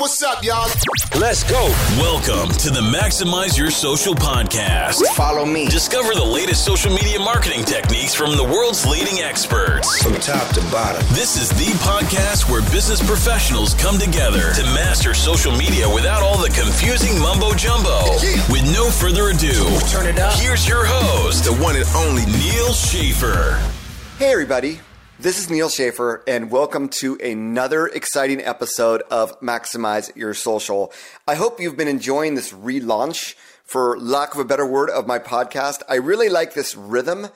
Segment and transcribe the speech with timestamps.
[0.00, 0.66] what's up, y'all?
[1.20, 1.60] Let's go.
[2.00, 5.04] Welcome to the Maximize Your Social podcast.
[5.14, 5.66] Follow me.
[5.68, 10.02] Discover the latest social media marketing techniques from the world's leading experts.
[10.02, 11.02] From top to bottom.
[11.10, 16.38] This is the podcast where business professionals come together to master social media without all
[16.38, 18.00] the confusing mumbo jumbo.
[18.22, 18.40] Yeah.
[18.50, 19.52] With no further ado,
[19.90, 20.32] Turn it up.
[20.38, 23.60] here's your host, The one and only Neal Schaffer.
[24.18, 24.80] Hey, everybody.
[25.20, 30.94] This is Neal Schaffer, and welcome to another exciting episode of Maximize Your Social.
[31.28, 35.18] I hope you've been enjoying this relaunch, for lack of a better word, of my
[35.18, 35.82] podcast.
[35.90, 37.28] I really like this rhythm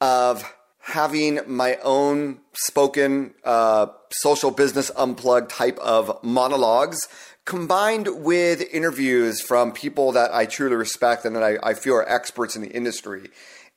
[0.00, 0.42] of
[0.80, 7.06] having my own spoken uh, social business unplugged type of monologues
[7.44, 12.08] combined with interviews from people that I truly respect and that I, I feel are
[12.08, 13.30] experts in the industry.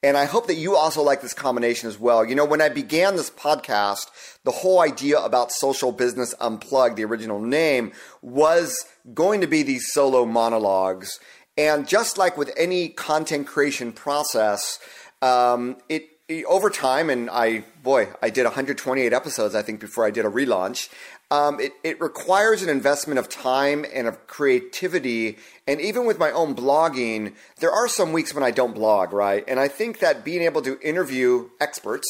[0.04, 2.26] And I hope that you also like this combination as well.
[2.26, 4.08] You know, when I began this podcast,
[4.44, 9.86] the whole idea about Social Business Unplugged, the original name, was going to be these
[9.94, 11.20] solo monologues.
[11.58, 14.78] And just like with any content creation process,
[15.22, 20.06] um, it, it- over time, and I, boy, I did 128 episodes, I think, before
[20.06, 20.90] I did a relaunch.
[21.34, 25.40] Um, it, it requires an investment of time and of creativity.
[25.66, 29.44] And even with my own blogging, there are some weeks when I don't blog, right?
[29.48, 32.08] And I think that being able to interview experts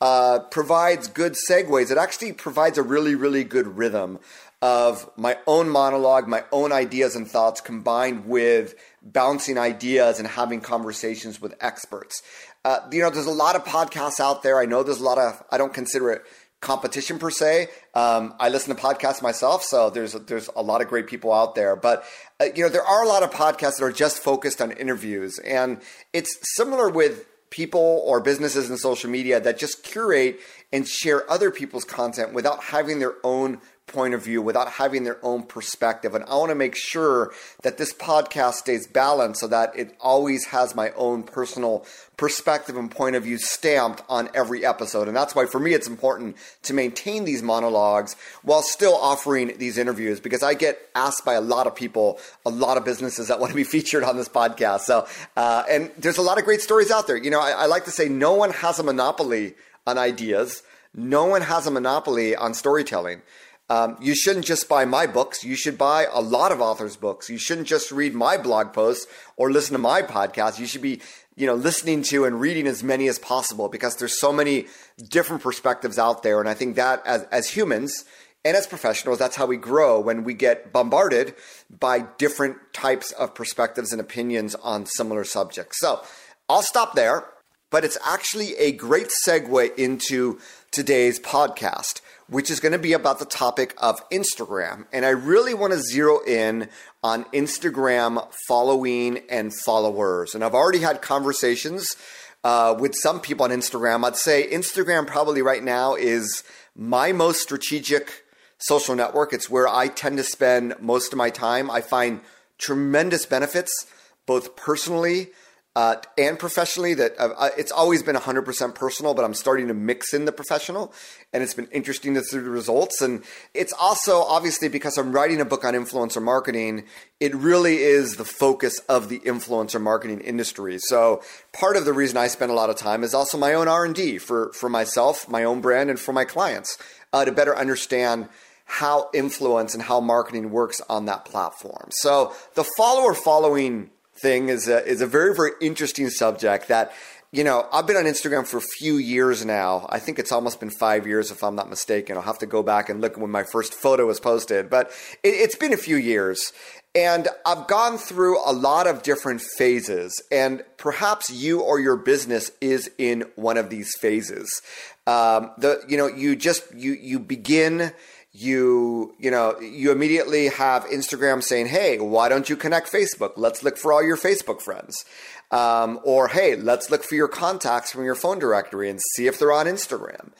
[0.00, 1.90] uh, provides good segues.
[1.90, 4.20] It actually provides a really, really good rhythm
[4.62, 10.60] of my own monologue, my own ideas and thoughts combined with bouncing ideas and having
[10.60, 12.22] conversations with experts.
[12.64, 14.60] Uh, you know, there's a lot of podcasts out there.
[14.60, 16.22] I know there's a lot of, I don't consider it
[16.60, 17.68] competition per se.
[17.94, 21.54] Um, I listen to podcasts myself, so there's there's a lot of great people out
[21.54, 21.76] there.
[21.76, 22.04] But
[22.40, 25.38] uh, you know, there are a lot of podcasts that are just focused on interviews,
[25.40, 25.80] and
[26.12, 30.38] it's similar with people or businesses in social media that just curate
[30.72, 33.60] and share other people's content without having their own
[33.90, 36.14] point of view, without having their own perspective.
[36.14, 40.46] And I want to make sure that this podcast stays balanced so that it always
[40.46, 41.84] has my own personal
[42.20, 45.08] perspective and point of view stamped on every episode.
[45.08, 49.78] And that's why for me it's important to maintain these monologues while still offering these
[49.78, 53.40] interviews because I get asked by a lot of people, a lot of businesses that
[53.40, 54.80] want to be featured on this podcast.
[54.80, 57.16] So, uh, and there's a lot of great stories out there.
[57.16, 59.54] You know, I, I like to say no one has a monopoly
[59.86, 60.62] on ideas.
[60.94, 63.22] No one has a monopoly on storytelling.
[63.70, 65.44] Um, you shouldn't just buy my books.
[65.44, 67.30] You should buy a lot of authors' books.
[67.30, 70.58] You shouldn't just read my blog posts or listen to my podcast.
[70.58, 71.00] You should be,
[71.36, 74.66] you know, listening to and reading as many as possible because there's so many
[75.08, 76.40] different perspectives out there.
[76.40, 78.04] And I think that as, as humans
[78.44, 81.36] and as professionals, that's how we grow when we get bombarded
[81.70, 85.78] by different types of perspectives and opinions on similar subjects.
[85.78, 86.02] So
[86.48, 87.24] I'll stop there,
[87.70, 90.40] but it's actually a great segue into
[90.72, 92.00] today's podcast
[92.30, 94.86] which is going to be about the topic of Instagram.
[94.92, 96.68] And I really want to zero in
[97.02, 100.34] on Instagram following and followers.
[100.34, 101.96] And I've already had conversations
[102.44, 104.04] uh, with some people on Instagram.
[104.04, 106.44] I'd say Instagram probably right now is
[106.76, 108.24] my most strategic
[108.58, 109.32] social network.
[109.32, 111.68] It's where I tend to spend most of my time.
[111.68, 112.20] I find
[112.58, 113.86] tremendous benefits,
[114.26, 115.30] both personally
[115.76, 120.12] uh, and professionally that uh, it's always been 100% personal, but I'm starting to mix
[120.12, 120.92] in the professional,
[121.32, 123.00] and it's been interesting to see the results.
[123.00, 123.22] And
[123.54, 126.84] it's also obviously because I'm writing a book on influencer marketing,
[127.20, 130.78] it really is the focus of the influencer marketing industry.
[130.80, 131.22] So
[131.52, 134.18] part of the reason I spend a lot of time is also my own R&D
[134.18, 136.78] for for myself, my own brand, and for my clients
[137.12, 138.28] uh, to better understand
[138.64, 141.88] how influence and how marketing works on that platform.
[141.90, 143.90] So the follower following
[144.22, 146.92] thing is a, is a very, very interesting subject that,
[147.32, 149.86] you know, I've been on Instagram for a few years now.
[149.88, 152.16] I think it's almost been five years, if I'm not mistaken.
[152.16, 154.90] I'll have to go back and look when my first photo was posted, but
[155.22, 156.52] it, it's been a few years.
[156.92, 162.50] And I've gone through a lot of different phases, and perhaps you or your business
[162.60, 164.60] is in one of these phases.
[165.06, 167.92] Um, the you know you just you you begin
[168.32, 173.32] you you know you immediately have instagram saying hey why don't you connect facebook?
[173.36, 175.04] Let's look for all your facebook friends.
[175.50, 179.38] Um, or hey let's look for your contacts from your phone directory and see if
[179.38, 180.30] they're on instagram.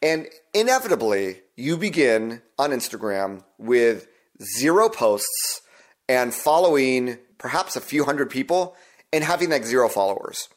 [0.00, 4.06] And inevitably you begin on instagram with
[4.58, 5.60] zero posts
[6.08, 8.76] and following perhaps a few hundred people
[9.12, 10.48] and having like zero followers.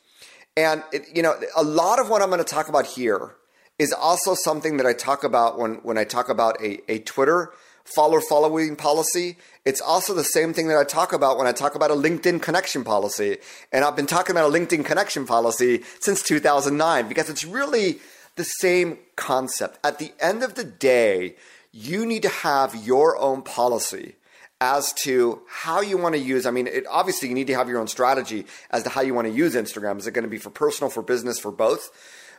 [0.55, 3.35] And it, you know a lot of what i'm going to talk about here
[3.79, 7.51] is also something that I talk about when, when I talk about a, a Twitter
[7.83, 9.37] follower following policy.
[9.65, 12.41] It's also the same thing that I talk about when I talk about a LinkedIn
[12.41, 13.37] connection policy.
[13.71, 17.99] And I've been talking about a LinkedIn connection policy since 2009 because it's really
[18.35, 19.79] the same concept.
[19.83, 21.35] At the end of the day,
[21.71, 24.15] you need to have your own policy
[24.61, 26.45] as to how you want to use.
[26.45, 29.13] I mean, it, obviously, you need to have your own strategy as to how you
[29.13, 29.97] want to use Instagram.
[29.97, 31.89] Is it going to be for personal, for business, for both?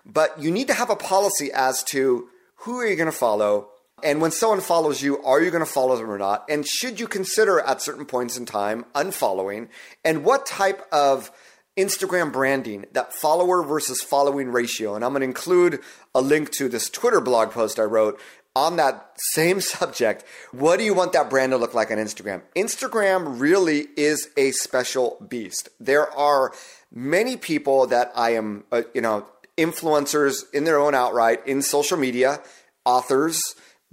[0.07, 3.69] But you need to have a policy as to who are you going to follow,
[4.03, 6.45] and when someone follows you, are you going to follow them or not?
[6.49, 9.69] And should you consider at certain points in time unfollowing?
[10.05, 11.31] And what type of
[11.77, 14.95] Instagram branding, that follower versus following ratio?
[14.95, 15.81] And I'm going to include
[16.15, 18.21] a link to this Twitter blog post I wrote
[18.57, 22.43] on that same subject, what do you want that brand to look like on Instagram?
[22.55, 25.69] Instagram really is a special beast.
[25.81, 26.53] There are
[26.93, 31.97] many people that I am, uh, you know, influencers in their own outright in social
[31.97, 32.41] media,
[32.85, 33.41] authors,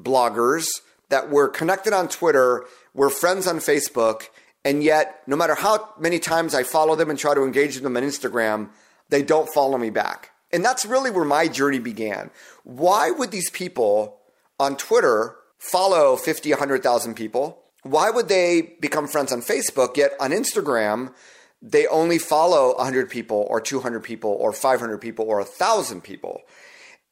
[0.02, 0.68] bloggers
[1.10, 4.24] that were connected on Twitter, we're friends on Facebook,
[4.66, 7.98] and yet no matter how many times I follow them and try to engage them
[7.98, 8.70] on Instagram,
[9.10, 10.32] they don't follow me back.
[10.52, 12.30] And that's really where my journey began.
[12.64, 14.20] Why would these people
[14.60, 17.60] on Twitter follow 50, 100,000 people?
[17.84, 21.14] Why would they become friends on Facebook, yet on Instagram,
[21.62, 26.42] they only follow 100 people or 200 people or 500 people or 1,000 people?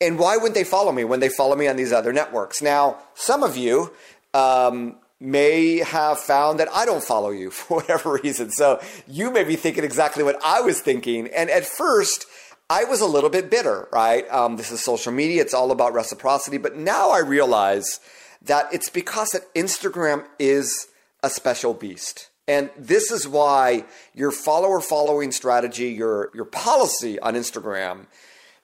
[0.01, 2.61] And why wouldn't they follow me when they follow me on these other networks?
[2.61, 3.93] Now, some of you
[4.33, 8.51] um, may have found that I don't follow you for whatever reason.
[8.51, 11.27] So you may be thinking exactly what I was thinking.
[11.27, 12.25] And at first,
[12.69, 14.29] I was a little bit bitter, right?
[14.31, 16.57] Um, this is social media, it's all about reciprocity.
[16.57, 17.99] But now I realize
[18.43, 20.87] that it's because that Instagram is
[21.21, 22.28] a special beast.
[22.49, 23.85] And this is why
[24.15, 28.07] your follower following strategy, your, your policy on Instagram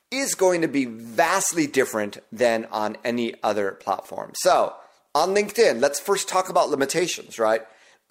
[0.10, 4.32] is going to be vastly different than on any other platform.
[4.34, 4.74] So,
[5.14, 7.62] on LinkedIn, let's first talk about limitations, right?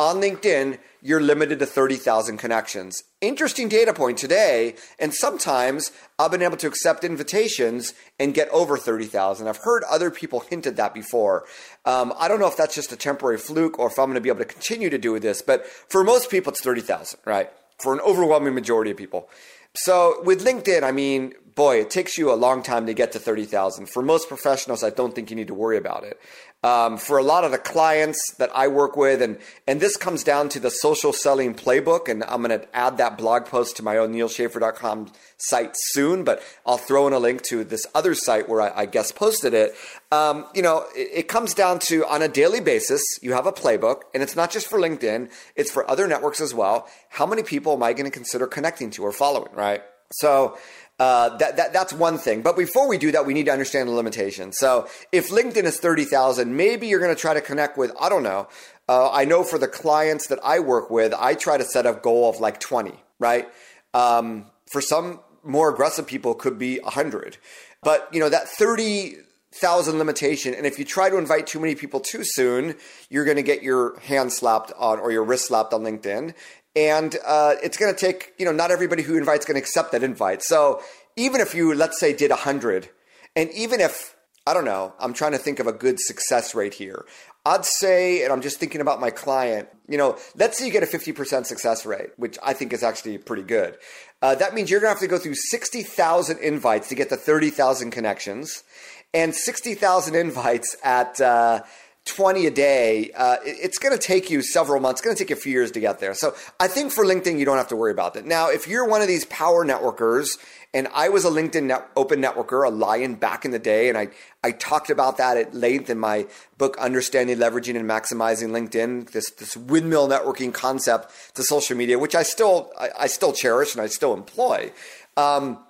[0.01, 3.05] On LinkedIn, you're limited to 30,000 connections.
[3.21, 8.77] Interesting data point today, and sometimes I've been able to accept invitations and get over
[8.77, 9.47] 30,000.
[9.47, 11.45] I've heard other people hinted that before.
[11.85, 14.21] Um, I don't know if that's just a temporary fluke or if I'm going to
[14.21, 17.49] be able to continue to do this, but for most people, it's 30,000, right?
[17.81, 19.29] For an overwhelming majority of people.
[19.77, 23.19] So with LinkedIn, I mean, boy, it takes you a long time to get to
[23.19, 23.87] 30,000.
[23.87, 26.19] For most professionals, I don't think you need to worry about it.
[26.65, 30.25] Um, for a lot of the clients that I work with, and, and this comes
[30.25, 33.83] down to the social selling playbook, and I'm going to add that blog post to
[33.83, 38.49] my own nealschaffer.com site soon, but I'll throw in a link to this other site
[38.49, 39.75] where I, I guest posted it.
[40.11, 43.53] Um, you know, it, it comes down to on a daily basis, you have a
[43.53, 46.89] playbook, and it's not just for LinkedIn, it's for other networks as well.
[47.11, 49.83] How many people am I going to consider connecting to or following, right?
[50.13, 50.57] So
[50.99, 52.43] uh, that, that, that's one thing.
[52.43, 54.57] But before we do that, we need to understand the limitations.
[54.59, 58.23] So if LinkedIn is 30,000, maybe you're going to try to connect with, I don't
[58.23, 58.49] know.
[58.89, 61.95] Uh, I know for the clients that I work with, I try to set a
[61.95, 63.49] goal of like 20, right?
[63.93, 67.39] Um, for some more aggressive people, could be 100.
[67.83, 69.17] But, you know, that 30,
[69.55, 70.53] thousand limitation.
[70.53, 72.75] And if you try to invite too many people too soon,
[73.09, 76.35] you're going to get your hand slapped on or your wrist slapped on LinkedIn
[76.77, 79.93] and uh, it's going to take you know not everybody who invites going to accept
[79.93, 80.43] that invite.
[80.43, 80.83] So
[81.17, 82.89] even if you let's say did 100
[83.37, 84.17] and even if
[84.47, 87.05] i don't know i'm trying to think of a good success rate here.
[87.47, 90.83] I'd say and i'm just thinking about my client you know let's say you get
[90.83, 93.79] a 50% success rate which i think is actually pretty good.
[94.25, 97.17] Uh, that means you're going to have to go through 60000 invites to get the
[97.17, 98.65] 30000 connections.
[99.13, 101.63] And 60000 invites at uh,
[102.07, 105.01] 20 a day, uh, it's going to take you several months.
[105.01, 106.13] It's going to take you a few years to get there.
[106.13, 108.27] So I think for LinkedIn, you don't have to worry about that.
[108.27, 110.39] Now, if you're one of these power networkers,
[110.75, 113.97] and I was a LinkedIn net, open networker, a lion back in the day, and
[113.97, 114.09] I,
[114.43, 116.27] I talked about that at length in my
[116.59, 122.15] book, Understanding, Leveraging, and Maximizing LinkedIn, this, this windmill networking concept to social media, which
[122.15, 124.73] I still, I, I still cherish and I still employ.
[125.17, 125.64] Um,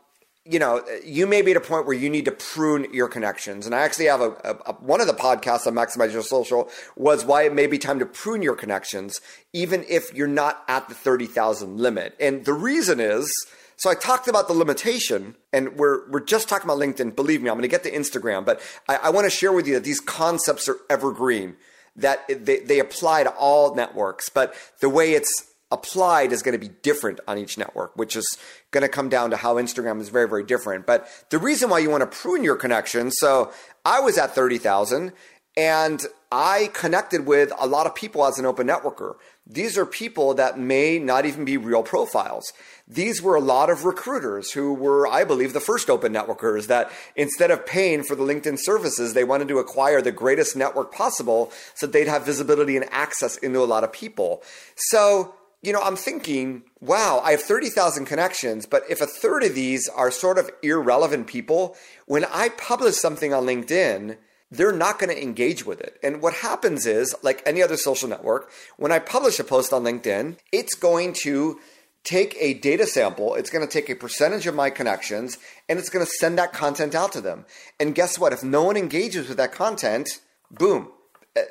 [0.46, 3.64] you know, you may be at a point where you need to prune your connections.
[3.64, 6.68] And I actually have a, a, a, one of the podcasts on Maximize Your Social
[6.96, 9.22] was why it may be time to prune your connections,
[9.54, 12.14] even if you're not at the 30,000 limit.
[12.20, 13.32] And the reason is,
[13.76, 17.16] so I talked about the limitation, and we're, we're just talking about LinkedIn.
[17.16, 19.66] Believe me, I'm going to get to Instagram, but I, I want to share with
[19.66, 21.56] you that these concepts are evergreen,
[21.96, 24.28] that they, they apply to all networks.
[24.28, 28.38] But the way it's applied is going to be different on each network, which is
[28.70, 30.86] going to come down to how Instagram is very, very different.
[30.86, 33.52] But the reason why you want to prune your connections, so
[33.84, 35.12] I was at 30,000
[35.56, 36.02] and
[36.32, 39.14] I connected with a lot of people as an open networker.
[39.46, 42.52] These are people that may not even be real profiles.
[42.88, 46.90] These were a lot of recruiters who were, I believe, the first open networkers that
[47.14, 51.52] instead of paying for the LinkedIn services, they wanted to acquire the greatest network possible
[51.74, 54.42] so they'd have visibility and access into a lot of people.
[54.74, 59.54] So you know, I'm thinking, wow, I have 30,000 connections, but if a third of
[59.54, 64.18] these are sort of irrelevant people, when I publish something on LinkedIn,
[64.50, 65.98] they're not going to engage with it.
[66.02, 69.82] And what happens is, like any other social network, when I publish a post on
[69.82, 71.58] LinkedIn, it's going to
[72.04, 75.88] take a data sample, it's going to take a percentage of my connections, and it's
[75.88, 77.46] going to send that content out to them.
[77.80, 78.32] And guess what?
[78.32, 80.92] If no one engages with that content, boom,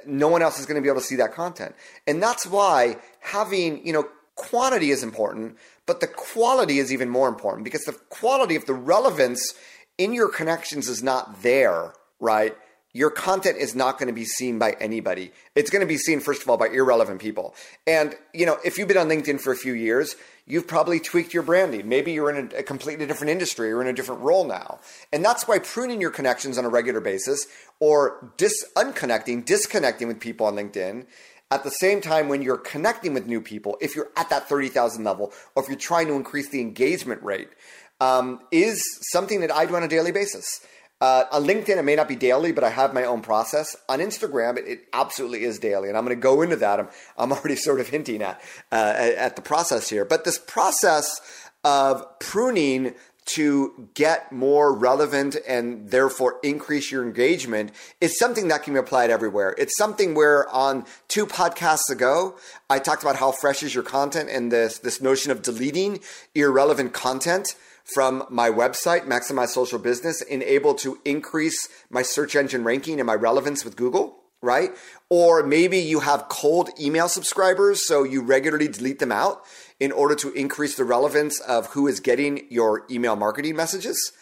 [0.06, 1.76] no one else is going to be able to see that content.
[2.08, 7.28] And that's why having, you know, quantity is important, but the quality is even more
[7.28, 9.54] important because the quality of the relevance
[9.98, 12.56] in your connections is not there, right?
[12.94, 15.32] Your content is not going to be seen by anybody.
[15.56, 17.56] It's going to be seen, first of all, by irrelevant people.
[17.88, 21.34] And, you know, if you've been on LinkedIn for a few years, you've probably tweaked
[21.34, 21.90] your branding.
[21.90, 24.80] Maybe you're in a, a completely different industry or in a different role now.
[25.12, 27.48] And that's why pruning your connections on a regular basis
[27.80, 31.08] or dis- unconnecting, disconnecting with people on LinkedIn
[31.50, 35.04] at the same time when you're connecting with new people, if you're at that 30,000
[35.04, 37.50] level or if you're trying to increase the engagement rate,
[38.00, 40.46] um, is something that I do on a daily basis.
[41.04, 43.76] Uh, on LinkedIn, it may not be daily, but I have my own process.
[43.90, 46.80] On Instagram, it, it absolutely is daily, and I'm going to go into that.
[46.80, 48.42] I'm, I'm already sort of hinting at,
[48.72, 50.06] uh, at the process here.
[50.06, 51.20] But this process
[51.66, 52.96] of pruning
[53.26, 59.10] to get more relevant and therefore increase your engagement is something that can be applied
[59.10, 59.54] everywhere.
[59.58, 62.38] It's something where on two podcasts ago,
[62.70, 66.00] I talked about how fresh is your content and this, this notion of deleting
[66.34, 72.64] irrelevant content from my website, Maximize Social Business, and able to increase my search engine
[72.64, 74.72] ranking and my relevance with Google, right?
[75.10, 79.44] Or maybe you have cold email subscribers, so you regularly delete them out
[79.80, 84.14] in order to increase the relevance of who is getting your email marketing messages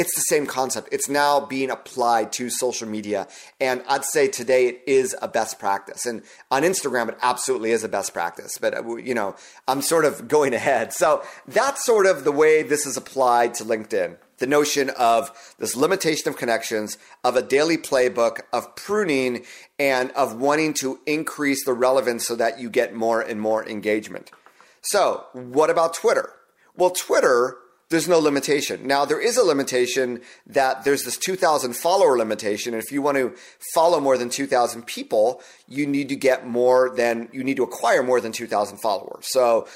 [0.00, 0.88] it's the same concept.
[0.92, 3.28] It's now being applied to social media.
[3.60, 6.06] And I'd say today it is a best practice.
[6.06, 8.56] And on Instagram, it absolutely is a best practice.
[8.58, 9.36] But, uh, you know,
[9.68, 10.94] I'm sort of going ahead.
[10.94, 14.16] So that's sort of the way this is applied to LinkedIn.
[14.38, 19.44] The notion of this limitation of connections, of a daily playbook, of pruning,
[19.78, 24.30] and of wanting to increase the relevance so that you get more and more engagement.
[24.80, 26.32] So, what about Twitter?
[26.74, 27.58] Well, Twitter
[27.90, 28.86] there's no limitation.
[28.86, 32.72] Now, there is a limitation that there's this 2,000 follower limitation.
[32.72, 33.34] And if you want to
[33.74, 38.04] follow more than 2,000 people, you need to get more than, you need to acquire
[38.04, 39.26] more than 2,000 followers.
[39.28, 39.66] So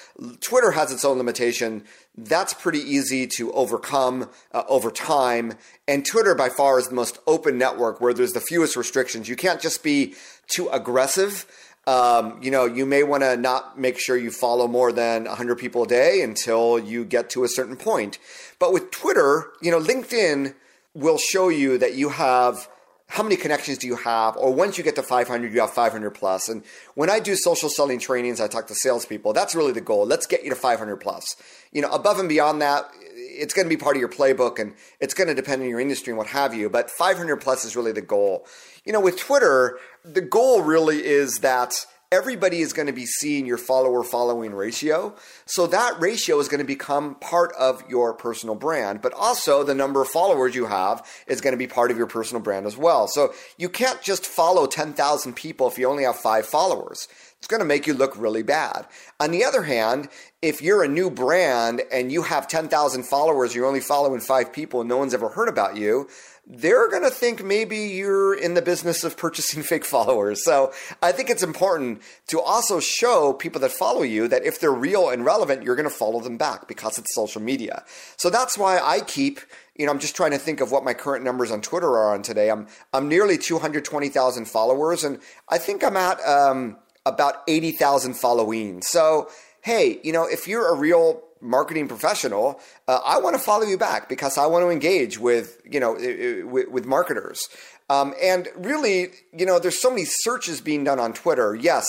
[0.40, 1.84] Twitter has its own limitation.
[2.16, 5.54] That's pretty easy to overcome uh, over time.
[5.88, 9.28] And Twitter, by far, is the most open network where there's the fewest restrictions.
[9.28, 10.14] You can't just be
[10.46, 11.46] too aggressive
[11.86, 15.56] um, you know, you may want to not make sure you follow more than 100
[15.56, 18.18] people a day until you get to a certain point.
[18.58, 20.54] But with Twitter, you know, LinkedIn
[20.94, 22.68] will show you that you have
[23.08, 24.36] how many connections do you have?
[24.36, 26.48] Or once you get to 500, you have 500 plus.
[26.48, 26.64] And
[26.94, 29.32] when I do social selling trainings, I talk to salespeople.
[29.32, 30.06] That's really the goal.
[30.06, 31.36] Let's get you to 500 plus.
[31.70, 34.74] You know, above and beyond that, it's going to be part of your playbook and
[35.00, 36.70] it's going to depend on your industry and what have you.
[36.70, 38.46] But 500 plus is really the goal.
[38.84, 43.46] You know, with Twitter, the goal really is that everybody is going to be seeing
[43.46, 45.16] your follower following ratio.
[45.46, 49.74] So that ratio is going to become part of your personal brand, but also the
[49.74, 52.76] number of followers you have is going to be part of your personal brand as
[52.76, 53.08] well.
[53.08, 57.08] So you can't just follow 10,000 people if you only have five followers.
[57.38, 58.86] It's going to make you look really bad.
[59.20, 60.08] On the other hand,
[60.44, 64.80] if you're a new brand and you have 10,000 followers, you're only following five people
[64.80, 66.06] and no one's ever heard about you,
[66.46, 70.44] they're going to think maybe you're in the business of purchasing fake followers.
[70.44, 74.70] So I think it's important to also show people that follow you that if they're
[74.70, 77.82] real and relevant, you're going to follow them back because it's social media.
[78.18, 79.40] So that's why I keep,
[79.76, 82.12] you know, I'm just trying to think of what my current numbers on Twitter are
[82.12, 82.50] on today.
[82.50, 88.82] I'm, I'm nearly 220,000 followers and I think I'm at, um, about 80,000 following.
[88.82, 89.30] So,
[89.64, 93.78] hey, you know, if you're a real marketing professional, uh, I want to follow you
[93.78, 97.48] back because I want to engage with you know with, with marketers.
[97.90, 101.54] Um, and really, you know, there's so many searches being done on Twitter.
[101.54, 101.86] Yes,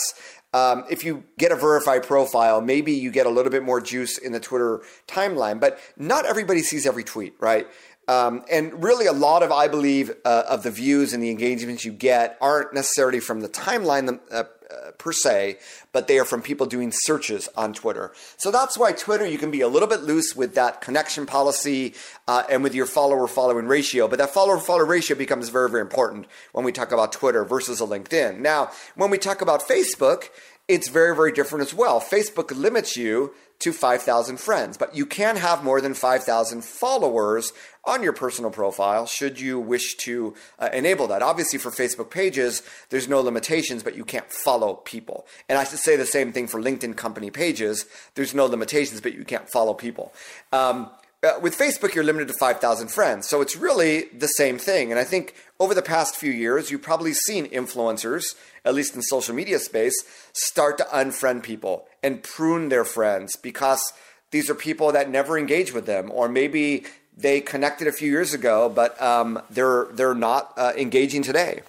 [0.53, 4.17] um, if you get a verified profile, maybe you get a little bit more juice
[4.17, 7.67] in the Twitter timeline, but not everybody sees every tweet, right?
[8.07, 11.83] Um, and really, a lot of, I believe, uh, of the views and the engagements
[11.83, 15.57] you get aren't necessarily from the timeline uh, uh, per se,
[15.91, 18.13] but they are from people doing searches on Twitter.
[18.37, 21.93] So that's why Twitter, you can be a little bit loose with that connection policy
[22.27, 24.07] uh, and with your follower following ratio.
[24.07, 27.81] But that follower follower ratio becomes very, very important when we talk about Twitter versus
[27.81, 28.39] a LinkedIn.
[28.39, 30.29] Now, when we talk about Facebook,
[30.67, 32.01] it's very, very different as well.
[32.01, 37.53] Facebook limits you to 5,000 friends, but you can have more than 5,000 followers
[37.85, 41.21] on your personal profile should you wish to uh, enable that.
[41.21, 45.25] Obviously, for Facebook pages, there's no limitations, but you can't follow people.
[45.47, 47.85] And I should say the same thing for LinkedIn company pages.
[48.15, 50.13] There's no limitations, but you can't follow people.
[50.51, 50.89] Um,
[51.25, 53.27] Uh, with Facebook, you're limited to 5,000 friends.
[53.27, 54.91] So it's really the same thing.
[54.91, 59.01] And I think over the past few years, you've probably seen influencers, at least in
[59.01, 59.95] social media space,
[60.33, 63.81] start to unfriend people and prune their friends because
[64.29, 66.85] these are people that never engage with them, or maybe
[67.17, 71.61] they connected a few years ago, but um, they're they're not uh, engaging today.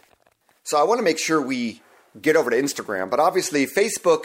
[0.64, 1.80] So I want to make sure we
[2.20, 4.24] get over to Instagram, but obviously Facebook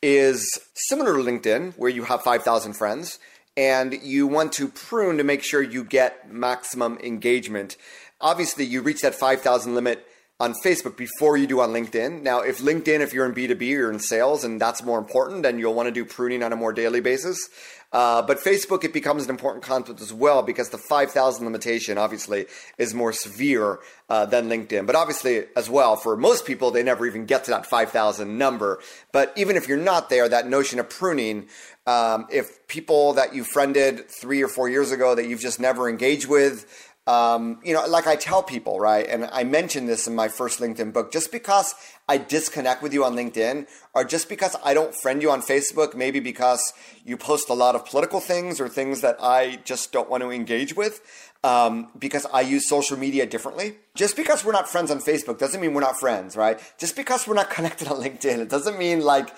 [0.00, 0.46] is
[0.88, 3.18] similar to LinkedIn, where you have 5,000 friends,
[3.56, 7.76] and you want to prune to make sure you get maximum engagement.
[8.20, 10.06] Obviously, you reach that 5,000 limit
[10.40, 12.22] on Facebook before you do on LinkedIn.
[12.22, 15.44] Now, if LinkedIn, if you're in B2B or you're in sales and that's more important,
[15.44, 17.48] then you'll want to do pruning on a more daily basis.
[17.92, 22.46] Uh, but Facebook, it becomes an important concept as well because the 5,000 limitation obviously
[22.76, 24.84] is more severe uh, than LinkedIn.
[24.84, 28.80] But obviously, as well, for most people, they never even get to that 5,000 number.
[29.12, 31.46] But even if you're not there, that notion of pruning,
[31.86, 35.88] um, if people that you friended three or four years ago that you've just never
[35.88, 36.66] engaged with,
[37.06, 39.06] um, you know, like I tell people, right?
[39.06, 41.12] And I mentioned this in my first LinkedIn book.
[41.12, 41.74] Just because
[42.08, 45.94] I disconnect with you on LinkedIn, or just because I don't friend you on Facebook,
[45.94, 46.72] maybe because
[47.04, 50.30] you post a lot of political things or things that I just don't want to
[50.30, 51.02] engage with,
[51.44, 53.76] um, because I use social media differently.
[53.94, 56.58] Just because we're not friends on Facebook doesn't mean we're not friends, right?
[56.78, 59.28] Just because we're not connected on LinkedIn, it doesn't mean like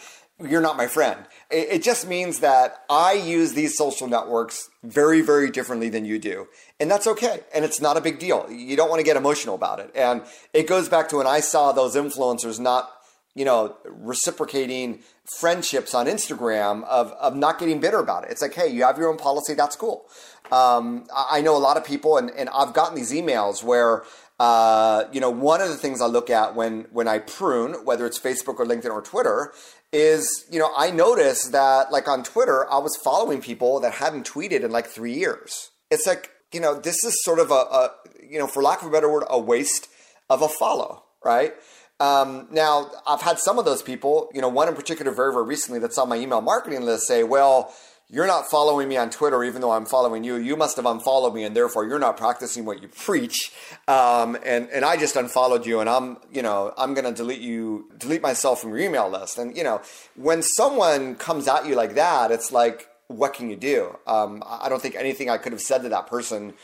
[0.44, 1.24] you're not my friend.
[1.50, 6.48] It, just means that I use these social networks very, very differently than you do.
[6.78, 7.40] And that's okay.
[7.54, 8.46] And it's not a big deal.
[8.50, 9.90] You don't want to get emotional about it.
[9.94, 12.90] And it goes back to when I saw those influencers not,
[13.34, 18.30] you know, reciprocating friendships on Instagram of, of not getting bitter about it.
[18.30, 19.54] It's like, hey, you have your own policy.
[19.54, 20.06] That's cool.
[20.52, 24.04] Um, I know a lot of people, and, and I've gotten these emails where
[24.38, 28.04] uh, you know, one of the things I look at when when I prune, whether
[28.04, 29.52] it's Facebook or LinkedIn or Twitter,
[29.92, 34.28] is you know I noticed that like on Twitter I was following people that hadn't
[34.28, 35.70] tweeted in like three years.
[35.90, 37.90] It's like you know this is sort of a, a
[38.28, 39.88] you know for lack of a better word a waste
[40.28, 41.54] of a follow, right?
[41.98, 45.44] Um, now I've had some of those people, you know, one in particular very very
[45.44, 47.72] recently that's on my email marketing list say, well
[48.08, 50.36] you're not following me on Twitter, even though I'm following you.
[50.36, 53.52] You must have unfollowed me, and therefore you're not practicing what you preach.
[53.88, 57.90] Um, and and I just unfollowed you, and I'm you know I'm gonna delete you,
[57.98, 59.38] delete myself from your email list.
[59.38, 59.80] And you know
[60.14, 63.96] when someone comes at you like that, it's like what can you do?
[64.06, 66.54] Um, I don't think anything I could have said to that person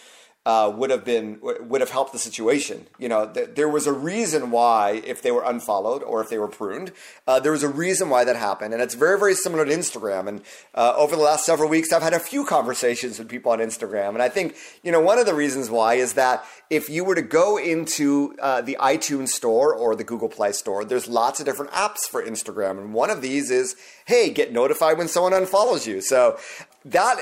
[0.45, 2.87] uh, would have been would have helped the situation.
[2.99, 6.39] You know, th- there was a reason why if they were unfollowed or if they
[6.39, 6.93] were pruned,
[7.29, 10.27] uh, there was a reason why that happened, and it's very very similar to Instagram.
[10.27, 10.43] And
[10.75, 14.11] uh, over the last several weeks, I've had a few conversations with people on Instagram,
[14.11, 17.15] and I think you know one of the reasons why is that if you were
[17.15, 21.47] to go into uh, the iTunes store or the Google Play store, there's lots of
[21.47, 23.77] different apps for Instagram, and one of these is
[24.07, 26.01] hey, get notified when someone unfollows you.
[26.01, 26.37] So
[26.85, 27.21] that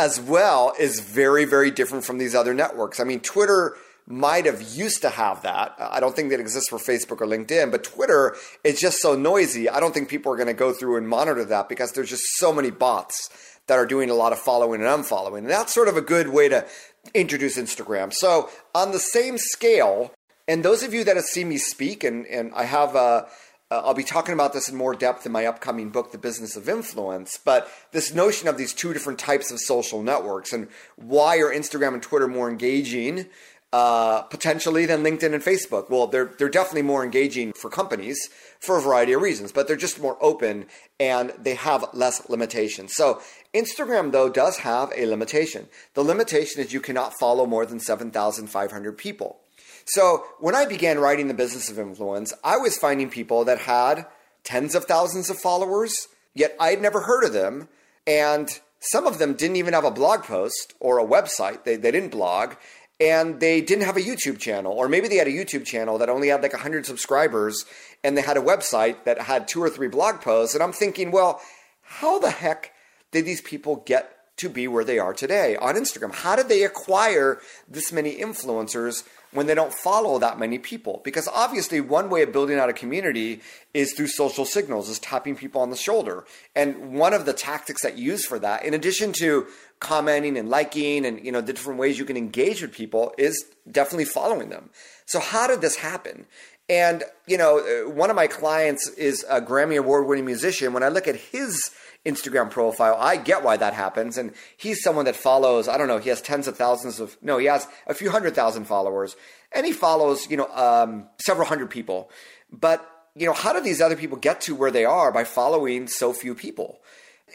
[0.00, 3.00] as well is very, very different from these other networks.
[3.00, 5.74] I mean, Twitter might have used to have that.
[5.78, 8.34] I don't think that exists for Facebook or LinkedIn, but Twitter
[8.64, 9.68] is just so noisy.
[9.68, 12.24] I don't think people are going to go through and monitor that because there's just
[12.36, 13.28] so many bots
[13.66, 15.40] that are doing a lot of following and unfollowing.
[15.40, 16.66] And that's sort of a good way to
[17.14, 18.12] introduce Instagram.
[18.12, 20.12] So, on the same scale,
[20.48, 23.28] and those of you that have seen me speak, and, and I have a
[23.70, 26.56] uh, I'll be talking about this in more depth in my upcoming book, The Business
[26.56, 27.38] of Influence.
[27.38, 31.94] But this notion of these two different types of social networks and why are Instagram
[31.94, 33.26] and Twitter more engaging
[33.72, 35.88] uh, potentially than LinkedIn and Facebook?
[35.88, 38.18] Well, they're they're definitely more engaging for companies
[38.58, 40.66] for a variety of reasons, but they're just more open
[40.98, 42.96] and they have less limitations.
[42.96, 43.22] So
[43.54, 45.68] Instagram though does have a limitation.
[45.94, 49.38] The limitation is you cannot follow more than 7,500 people.
[49.86, 54.06] So when I began writing the business of influence, I was finding people that had
[54.44, 57.68] tens of thousands of followers, yet I'd never heard of them.
[58.06, 58.48] And
[58.80, 61.64] some of them didn't even have a blog post or a website.
[61.64, 62.54] They, they didn't blog.
[62.98, 66.10] And they didn't have a YouTube channel, or maybe they had a YouTube channel that
[66.10, 67.64] only had like 100 subscribers,
[68.04, 70.54] and they had a website that had two or three blog posts.
[70.54, 71.40] And I'm thinking, well,
[71.80, 72.72] how the heck
[73.10, 76.14] did these people get to be where they are today on Instagram?
[76.14, 81.00] How did they acquire this many influencers when they don't follow that many people.
[81.04, 83.40] Because obviously, one way of building out a community
[83.74, 86.24] is through social signals, is tapping people on the shoulder.
[86.56, 89.46] And one of the tactics that you use for that, in addition to
[89.78, 93.44] commenting and liking and you know the different ways you can engage with people, is
[93.70, 94.70] definitely following them.
[95.06, 96.26] So how did this happen?
[96.70, 100.72] And you know, uh, one of my clients is a Grammy award-winning musician.
[100.72, 101.70] When I look at his
[102.06, 102.96] Instagram profile.
[102.98, 104.16] I get why that happens.
[104.16, 107.38] And he's someone that follows, I don't know, he has tens of thousands of, no,
[107.38, 109.16] he has a few hundred thousand followers.
[109.52, 112.10] And he follows, you know, um, several hundred people.
[112.50, 115.88] But, you know, how do these other people get to where they are by following
[115.88, 116.80] so few people?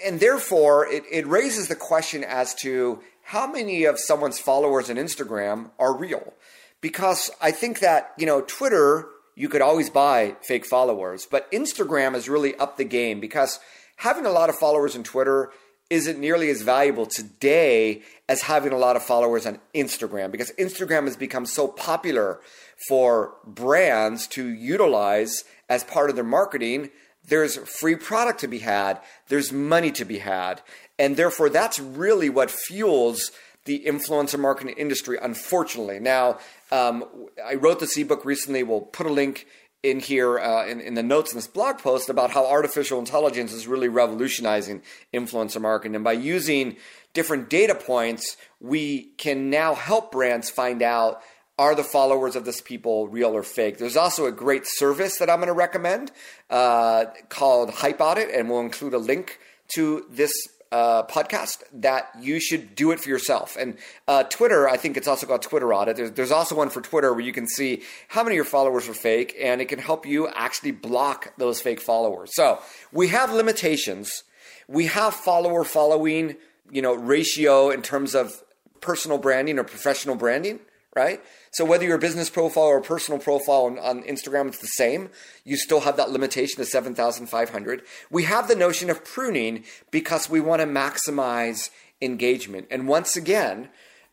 [0.03, 4.95] And therefore, it, it raises the question as to how many of someone's followers on
[4.95, 6.33] Instagram are real?
[6.81, 12.13] Because I think that, you know, Twitter, you could always buy fake followers, but Instagram
[12.13, 13.59] has really upped the game because
[13.97, 15.51] having a lot of followers on Twitter
[15.89, 21.03] isn't nearly as valuable today as having a lot of followers on Instagram because Instagram
[21.03, 22.39] has become so popular
[22.87, 26.89] for brands to utilize as part of their marketing.
[27.27, 30.61] There's free product to be had, there's money to be had.
[30.97, 33.31] And therefore, that's really what fuels
[33.65, 35.99] the influencer marketing industry, unfortunately.
[35.99, 36.39] Now,
[36.71, 37.05] um,
[37.43, 38.63] I wrote this ebook recently.
[38.63, 39.47] We'll put a link
[39.83, 43.53] in here uh, in, in, the notes in this blog post about how artificial intelligence
[43.53, 44.81] is really revolutionizing
[45.13, 45.95] influencer marketing.
[45.95, 46.77] And by using
[47.13, 51.21] different data points, we can now help brands find out
[51.57, 53.77] are the followers of this people real or fake?
[53.77, 56.11] There's also a great service that I'm going to recommend
[56.49, 60.33] uh, called Hype Audit, and we'll include a link to this
[60.71, 63.55] uh, podcast that you should do it for yourself.
[63.59, 65.95] And uh, Twitter, I think it's also called Twitter Audit.
[65.95, 68.89] There's, there's, also one for Twitter where you can see how many of your followers
[68.89, 72.31] are fake, and it can help you actually block those fake followers.
[72.33, 72.59] So
[72.91, 74.23] we have limitations.
[74.67, 76.35] We have follower following,
[76.71, 78.43] you know, ratio in terms of
[78.81, 80.59] personal branding or professional branding,
[80.95, 81.21] right?
[81.55, 85.09] So whether your business profile or personal profile on, on Instagram, it's the same.
[85.45, 87.81] You still have that limitation of 7,500.
[88.11, 91.69] We have the notion of pruning because we want to maximize
[92.01, 92.67] engagement.
[92.69, 93.69] And once again,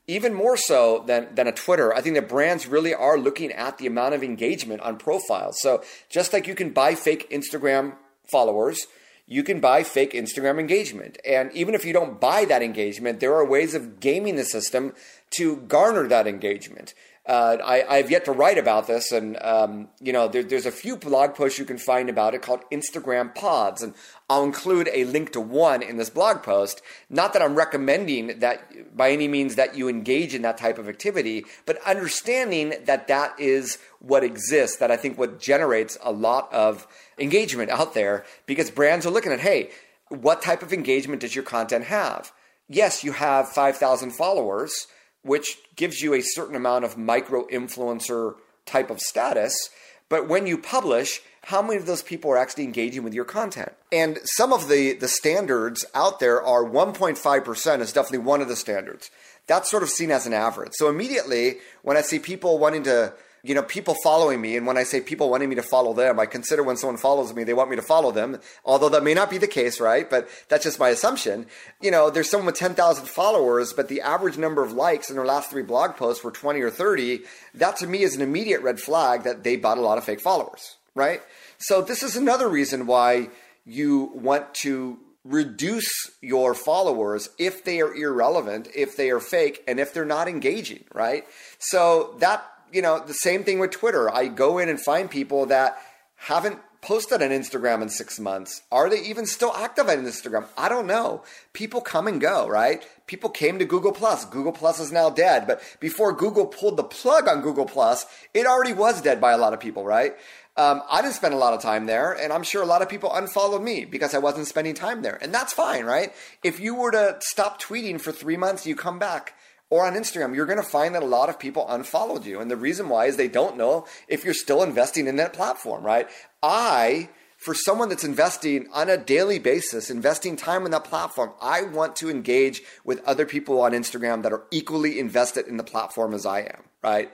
[0.07, 3.76] even more so than, than a Twitter, I think that brands really are looking at
[3.76, 5.61] the amount of engagement on profiles.
[5.61, 7.96] So just like you can buy fake Instagram
[8.31, 8.87] followers,
[9.26, 11.18] you can buy fake Instagram engagement.
[11.24, 14.92] And even if you don't buy that engagement, there are ways of gaming the system
[15.31, 16.94] to garner that engagement.
[17.24, 20.72] Uh, I, have yet to write about this, and um, you know, there, there's a
[20.72, 23.94] few blog posts you can find about it called Instagram Pods, and
[24.28, 26.82] I'll include a link to one in this blog post.
[27.08, 30.88] Not that I'm recommending that by any means that you engage in that type of
[30.88, 34.78] activity, but understanding that that is what exists.
[34.78, 39.30] That I think what generates a lot of engagement out there because brands are looking
[39.30, 39.70] at, hey,
[40.08, 42.32] what type of engagement does your content have?
[42.68, 44.88] Yes, you have 5,000 followers
[45.22, 49.70] which gives you a certain amount of micro influencer type of status.
[50.08, 53.72] But when you publish, how many of those people are actually engaging with your content?
[53.90, 58.56] And some of the, the standards out there are 1.5% is definitely one of the
[58.56, 59.11] standards.
[59.46, 60.72] That's sort of seen as an average.
[60.74, 63.12] So immediately, when I see people wanting to
[63.44, 66.20] you know, people following me, and when I say people wanting me to follow them,
[66.20, 69.14] I consider when someone follows me, they want me to follow them, although that may
[69.14, 70.09] not be the case, right?
[70.09, 71.46] But that's just my assumption.
[71.81, 75.26] You know, there's someone with 10,000 followers, but the average number of likes in their
[75.26, 77.22] last three blog posts were 20 or 30.
[77.55, 80.20] That to me is an immediate red flag that they bought a lot of fake
[80.20, 81.20] followers, right?
[81.59, 83.31] So this is another reason why
[83.64, 89.78] you want to reduce your followers if they are irrelevant, if they are fake, and
[89.78, 91.24] if they're not engaging, right?
[91.59, 94.12] So that you know, the same thing with Twitter.
[94.12, 95.78] I go in and find people that
[96.16, 98.62] haven't posted on Instagram in six months.
[98.72, 100.46] Are they even still active on Instagram?
[100.58, 101.22] I don't know.
[101.52, 102.85] People come and go, right?
[103.06, 104.24] People came to Google Plus.
[104.24, 105.46] Google Plus is now dead.
[105.46, 108.04] But before Google pulled the plug on Google Plus,
[108.35, 110.14] it already was dead by a lot of people, right?
[110.56, 112.88] Um, I didn't spend a lot of time there, and I'm sure a lot of
[112.88, 115.18] people unfollowed me because I wasn't spending time there.
[115.22, 116.12] And that's fine, right?
[116.42, 119.35] If you were to stop tweeting for three months, you come back
[119.72, 122.40] or on Instagram, you're going to find that a lot of people unfollowed you.
[122.40, 125.82] And the reason why is they don't know if you're still investing in that platform,
[125.82, 126.11] right?
[126.42, 127.08] I,
[127.38, 131.96] for someone that's investing on a daily basis, investing time in that platform, I want
[131.96, 136.26] to engage with other people on Instagram that are equally invested in the platform as
[136.26, 137.11] I am, right?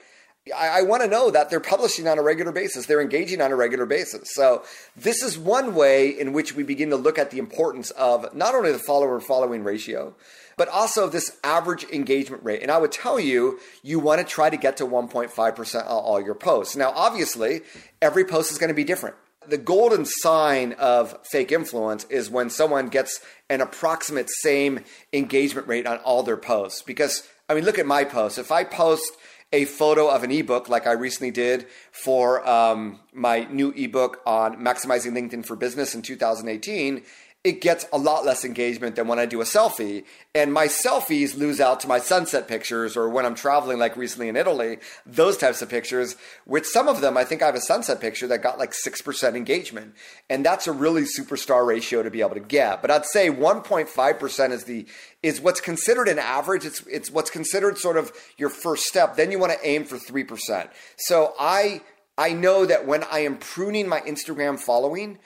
[0.52, 3.52] I, I want to know that they're publishing on a regular basis, they're engaging on
[3.52, 4.34] a regular basis.
[4.34, 4.64] So,
[4.96, 8.56] this is one way in which we begin to look at the importance of not
[8.56, 10.16] only the follower following ratio,
[10.58, 12.60] but also this average engagement rate.
[12.60, 16.20] And I would tell you, you want to try to get to 1.5% on all
[16.20, 16.76] your posts.
[16.76, 17.62] Now, obviously,
[18.02, 19.16] every post is going to be different.
[19.46, 24.80] The golden sign of fake influence is when someone gets an approximate same
[25.12, 26.82] engagement rate on all their posts.
[26.82, 28.36] Because, I mean, look at my posts.
[28.36, 29.16] If I post
[29.52, 34.56] a photo of an ebook like I recently did for um, my new ebook on
[34.56, 37.02] maximizing LinkedIn for business in 2018,
[37.44, 40.04] it gets a lot less engagement than when I do a selfie.
[40.34, 44.28] And my selfies lose out to my sunset pictures or when I'm traveling, like recently
[44.28, 47.60] in Italy, those types of pictures, which some of them, I think I have a
[47.60, 49.94] sunset picture that got like 6% engagement.
[50.28, 52.82] And that's a really superstar ratio to be able to get.
[52.82, 54.86] But I'd say 1.5% is the,
[55.22, 56.64] is what's considered an average.
[56.64, 59.14] It's, it's what's considered sort of your first step.
[59.14, 60.68] Then you want to aim for 3%.
[60.96, 61.82] So I,
[62.18, 65.18] I know that when I am pruning my Instagram following,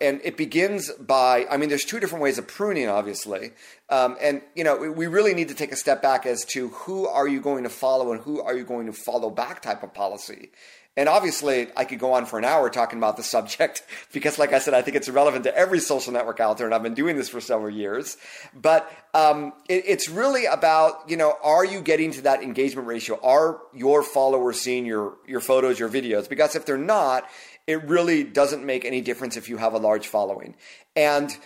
[0.00, 3.52] And it begins by, I mean, there's two different ways of pruning, obviously.
[3.88, 7.06] Um, and, you know, we really need to take a step back as to who
[7.06, 9.94] are you going to follow and who are you going to follow back type of
[9.94, 10.50] policy.
[10.98, 13.82] And obviously, I could go on for an hour talking about the subject
[14.12, 16.74] because, like I said, I think it's relevant to every social network out there, and
[16.74, 18.16] I've been doing this for several years.
[18.54, 23.20] But um, it, it's really about, you know, are you getting to that engagement ratio?
[23.22, 26.28] Are your followers seeing your your photos, your videos?
[26.28, 27.28] Because if they're not,
[27.66, 30.54] it really doesn't make any difference if you have a large following.
[30.94, 31.36] And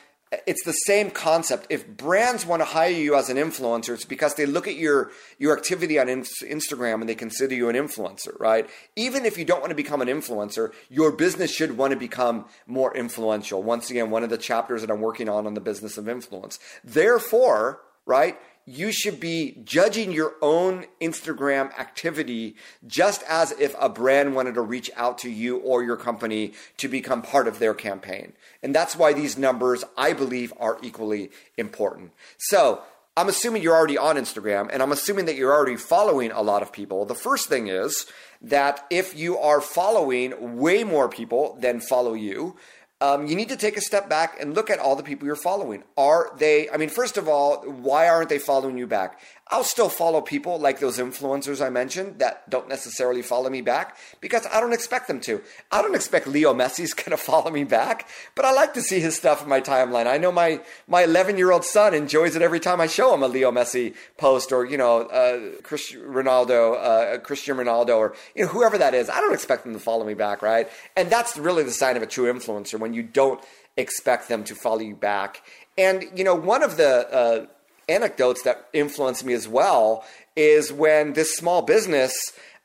[0.47, 1.67] it's the same concept.
[1.71, 5.11] If brands want to hire you as an influencer, it's because they look at your
[5.39, 8.71] your activity on Instagram and they consider you an influencer, right?
[8.95, 12.45] Even if you don't want to become an influencer, your business should want to become
[12.67, 13.63] more influential.
[13.63, 16.61] Once again, one of the chapters that I'm working on on the business of influence.
[16.85, 18.39] Therefore, right?
[18.71, 22.55] You should be judging your own Instagram activity
[22.87, 26.87] just as if a brand wanted to reach out to you or your company to
[26.87, 28.33] become part of their campaign.
[28.63, 32.13] And that's why these numbers, I believe, are equally important.
[32.39, 32.83] So,
[33.17, 36.63] I'm assuming you're already on Instagram and I'm assuming that you're already following a lot
[36.63, 37.05] of people.
[37.05, 38.07] The first thing is
[38.41, 42.57] that if you are following way more people than follow you,
[43.01, 45.37] um, you need to take a step back and look at all the people you're
[45.37, 45.83] following.
[45.97, 49.21] Are they, I mean, first of all, why aren't they following you back?
[49.53, 53.97] I'll still follow people like those influencers I mentioned that don't necessarily follow me back
[54.21, 55.43] because I don't expect them to.
[55.73, 59.01] I don't expect Leo Messi's going to follow me back, but I like to see
[59.01, 60.07] his stuff in my timeline.
[60.07, 63.25] I know my my 11 year old son enjoys it every time I show him
[63.25, 68.45] a Leo Messi post or you know uh, Cristiano Ronaldo, uh, Cristiano Ronaldo, or you
[68.45, 69.11] know whoever that is.
[69.11, 70.69] I don't expect them to follow me back, right?
[70.97, 73.45] And that's really the sign of a true influencer when you don't
[73.77, 75.43] expect them to follow you back.
[75.77, 77.47] And you know one of the uh,
[77.91, 80.05] anecdotes that influenced me as well
[80.37, 82.15] is when this small business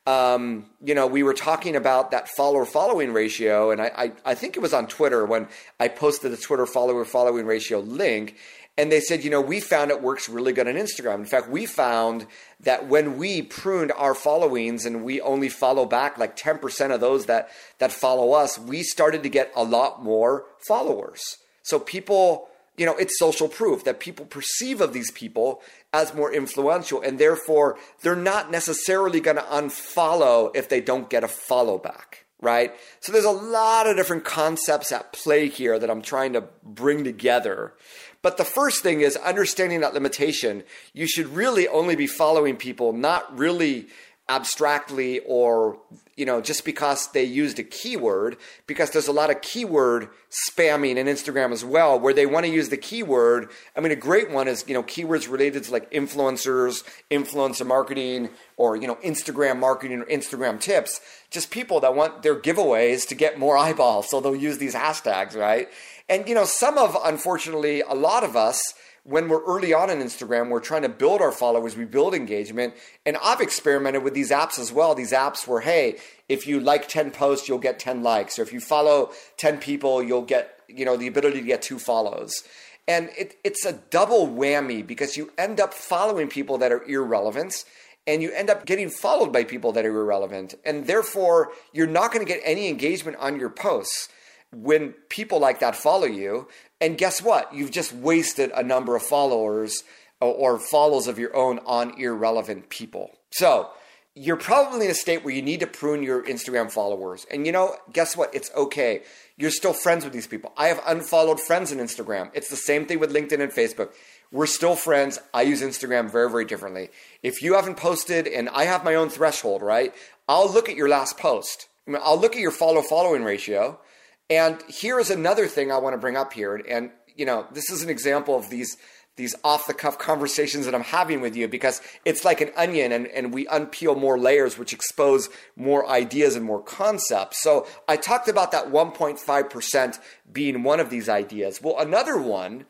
[0.07, 4.35] um, you know, we were talking about that follower following ratio, and I, I, I,
[4.35, 5.47] think it was on Twitter when
[5.79, 8.35] I posted the Twitter follower following ratio link,
[8.77, 11.15] and they said, you know, we found it works really good on Instagram.
[11.15, 12.27] In fact, we found
[12.59, 17.25] that when we pruned our followings and we only follow back like 10% of those
[17.27, 21.37] that, that follow us, we started to get a lot more followers.
[21.63, 25.61] So people you know, it's social proof that people perceive of these people
[25.93, 31.23] as more influential, and therefore they're not necessarily going to unfollow if they don't get
[31.23, 32.73] a follow back, right?
[32.99, 37.03] So there's a lot of different concepts at play here that I'm trying to bring
[37.03, 37.73] together.
[38.21, 40.63] But the first thing is understanding that limitation.
[40.93, 43.87] You should really only be following people, not really
[44.27, 45.77] abstractly or
[46.15, 50.97] you know just because they used a keyword because there's a lot of keyword spamming
[50.97, 53.49] in Instagram as well where they want to use the keyword.
[53.75, 58.29] I mean a great one is you know keywords related to like influencers influencer marketing
[58.57, 61.01] or you know Instagram marketing or Instagram tips.
[61.31, 65.35] Just people that want their giveaways to get more eyeballs so they'll use these hashtags
[65.35, 65.69] right?
[66.07, 68.61] And you know some of unfortunately a lot of us
[69.05, 72.73] when we're early on in Instagram, we're trying to build our followers, we build engagement.
[73.05, 74.95] And I've experimented with these apps as well.
[74.95, 78.39] These apps where, hey, if you like 10 posts, you'll get 10 likes.
[78.39, 81.77] Or if you follow 10 people, you'll get, you know, the ability to get two
[81.77, 82.43] follows.
[82.87, 87.63] And it, it's a double whammy because you end up following people that are irrelevant
[88.07, 90.55] and you end up getting followed by people that are irrelevant.
[90.65, 94.09] And therefore, you're not going to get any engagement on your posts
[94.55, 96.47] when people like that follow you.
[96.81, 97.53] And guess what?
[97.53, 99.83] You've just wasted a number of followers
[100.21, 103.11] uh, or follows of your own on irrelevant people.
[103.31, 103.69] So,
[104.17, 107.27] you're probably in a state where you need to prune your Instagram followers.
[107.29, 108.33] And you know, guess what?
[108.33, 109.01] It's okay.
[109.35, 110.53] You're still friends with these people.
[110.55, 112.31] I have unfollowed friends on Instagram.
[112.33, 113.91] It's the same thing with LinkedIn and Facebook.
[114.31, 115.19] We're still friends.
[115.33, 116.89] I use Instagram very, very differently.
[117.23, 119.93] If you haven't posted, and I have my own threshold, right?
[120.29, 121.67] I'll look at your last post.
[122.01, 123.79] I'll look at your follow following ratio.
[124.29, 126.55] And here is another thing I want to bring up here.
[126.55, 128.77] And, you know, this is an example of these
[129.17, 132.91] these off the cuff conversations that I'm having with you because it's like an onion
[132.91, 137.41] and, and we unpeel more layers, which expose more ideas and more concepts.
[137.41, 139.99] So I talked about that 1.5%
[140.31, 141.61] being one of these ideas.
[141.61, 142.65] Well, another one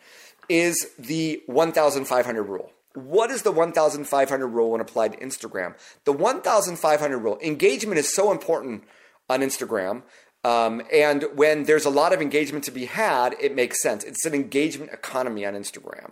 [0.48, 2.72] is the 1,500 rule.
[2.94, 5.76] What is the 1,500 rule when applied to Instagram?
[6.06, 8.84] The 1,500 rule, engagement is so important
[9.30, 10.04] on Instagram
[10.46, 14.04] um, and when there's a lot of engagement to be had, it makes sense.
[14.04, 16.12] It's an engagement economy on Instagram.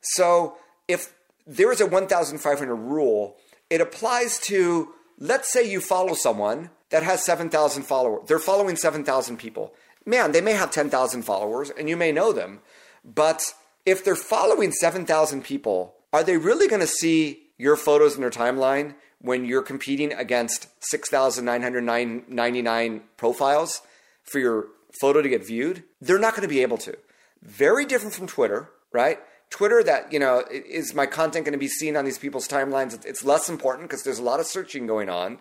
[0.00, 0.56] So
[0.88, 1.14] if
[1.46, 3.36] there is a 1,500 rule,
[3.70, 8.22] it applies to, let's say you follow someone that has 7,000 followers.
[8.26, 9.72] They're following 7,000 people.
[10.04, 12.58] Man, they may have 10,000 followers and you may know them.
[13.04, 13.54] But
[13.86, 18.30] if they're following 7,000 people, are they really going to see your photos in their
[18.30, 23.82] timeline when you're competing against 6,999 profiles
[24.22, 24.66] for your
[25.00, 26.96] photo to get viewed, they're not going to be able to.
[27.42, 29.18] Very different from Twitter, right?
[29.50, 33.04] Twitter, that, you know, is my content going to be seen on these people's timelines?
[33.06, 35.38] It's less important because there's a lot of searching going on.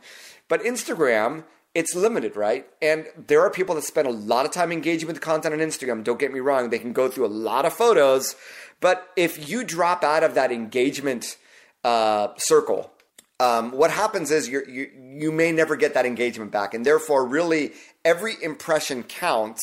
[0.48, 1.44] But Instagram,
[1.76, 2.66] it's limited, right?
[2.82, 6.04] And there are people that spend a lot of time engaging with content on Instagram.
[6.04, 8.36] Don't get me wrong, they can go through a lot of photos.
[8.80, 11.38] But if you drop out of that engagement
[11.84, 12.92] uh, circle,
[13.40, 17.74] um, what happens is you you may never get that engagement back, and therefore, really,
[18.04, 19.62] every impression counts.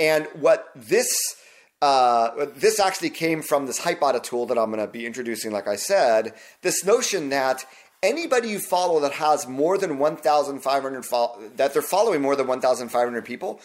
[0.00, 1.36] And what this
[1.82, 5.68] uh, this actually came from this Hypeaudit tool that I'm going to be introducing, like
[5.68, 6.32] I said.
[6.62, 7.66] This notion that
[8.02, 13.24] anybody you follow that has more than 1,500 fo- that they're following more than 1,500
[13.24, 13.60] people,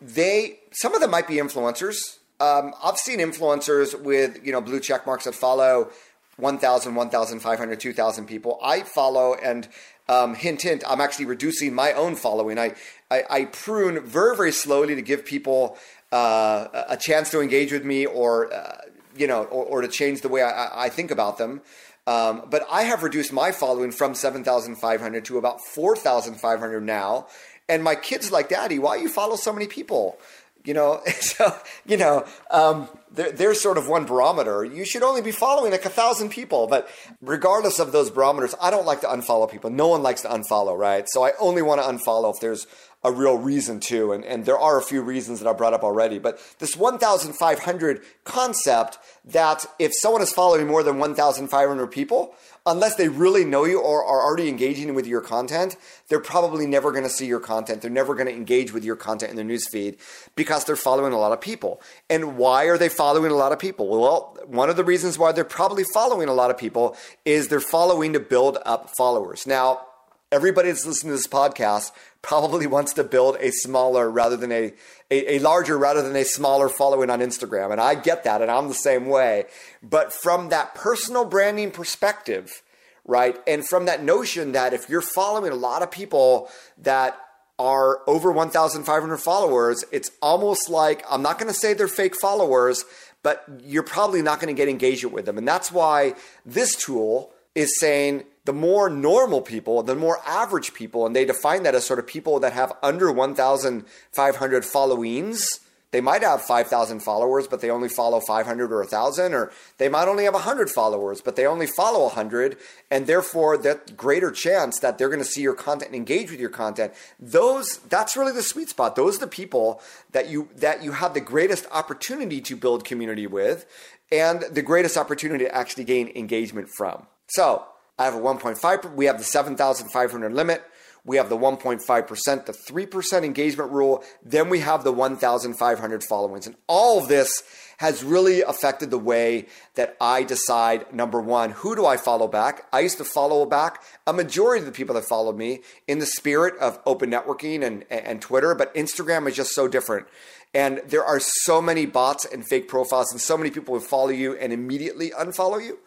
[0.00, 1.96] they some of them might be influencers.
[2.38, 5.90] Um, I've seen influencers with you know blue check marks that follow
[6.36, 8.58] 1,000, 1,500, 2,000 people.
[8.62, 9.68] I follow and
[10.08, 12.58] um, hint hint I'm actually reducing my own following.
[12.58, 12.74] I
[13.10, 15.78] I, I prune very very slowly to give people
[16.12, 18.76] uh, a chance to engage with me or uh,
[19.16, 21.62] you know or, or, to change the way I, I think about them.
[22.06, 27.28] Um, but I have reduced my following from 7,500 to about 4,500 now.
[27.66, 30.18] And my kids like, Daddy, why you follow so many people?
[30.64, 34.64] You know, so, you know, um, there's sort of one barometer.
[34.64, 36.66] You should only be following like a thousand people.
[36.66, 36.88] But
[37.20, 39.70] regardless of those barometers, I don't like to unfollow people.
[39.70, 41.06] No one likes to unfollow, right?
[41.08, 42.66] So I only want to unfollow if there's
[43.04, 44.12] a real reason to.
[44.12, 46.18] And, and there are a few reasons that I brought up already.
[46.18, 52.34] But this 1,500 concept that if someone is following more than 1,500 people,
[52.66, 55.76] unless they really know you or are already engaging with your content,
[56.08, 57.82] they're probably never going to see your content.
[57.82, 59.98] They're never going to engage with your content in their newsfeed
[60.34, 61.82] because they're following a lot of people.
[62.08, 63.88] And why are they following a lot of people?
[63.88, 67.60] Well, one of the reasons why they're probably following a lot of people is they're
[67.60, 69.46] following to build up followers.
[69.46, 69.86] Now,
[70.34, 74.74] everybody that's listening to this podcast probably wants to build a smaller rather than a,
[75.08, 77.70] a, a, larger rather than a smaller following on Instagram.
[77.70, 79.44] And I get that, and I'm the same way.
[79.80, 82.62] But from that personal branding perspective,
[83.04, 87.16] right, and from that notion that if you're following a lot of people that
[87.60, 92.84] are over 1,500 followers, it's almost like I'm not going to say they're fake followers,
[93.22, 95.38] but you're probably not going to get engagement with them.
[95.38, 101.06] And that's why this tool is saying the more normal people, the more average people,
[101.06, 105.60] and they define that as sort of people that have under 1,500 followings.
[105.92, 110.08] They might have 5,000 followers, but they only follow 500 or 1,000, or they might
[110.08, 112.56] only have 100 followers, but they only follow 100,
[112.90, 116.40] and therefore that greater chance that they're going to see your content and engage with
[116.40, 116.92] your content.
[117.20, 118.96] Those that's really the sweet spot.
[118.96, 119.80] Those are the people
[120.10, 123.64] that you that you have the greatest opportunity to build community with,
[124.10, 127.06] and the greatest opportunity to actually gain engagement from.
[127.28, 127.66] So
[127.98, 128.94] I have a 1.5.
[128.94, 130.64] We have the 7,500 limit.
[131.06, 134.02] We have the 1.5%, the 3% engagement rule.
[134.24, 136.46] Then we have the 1,500 followings.
[136.46, 137.42] And all of this
[137.78, 142.66] has really affected the way that I decide number one, who do I follow back?
[142.72, 146.06] I used to follow back a majority of the people that followed me in the
[146.06, 150.06] spirit of open networking and, and Twitter, but Instagram is just so different.
[150.54, 154.10] And there are so many bots and fake profiles, and so many people who follow
[154.10, 155.80] you and immediately unfollow you